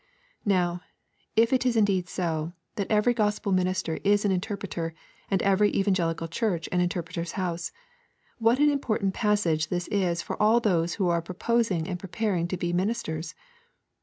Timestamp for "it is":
1.53-1.77